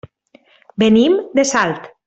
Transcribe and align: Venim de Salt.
Venim 0.85 1.21
de 1.39 1.49
Salt. 1.55 1.91